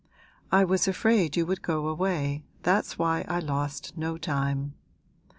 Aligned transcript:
I 0.51 0.63
was 0.63 0.87
afraid 0.87 1.37
you 1.37 1.45
would 1.45 1.61
go 1.61 1.85
away, 1.87 2.43
that's 2.63 2.97
why 2.97 3.23
I 3.27 3.37
lost 3.37 3.95
no 3.95 4.17
time. 4.17 4.73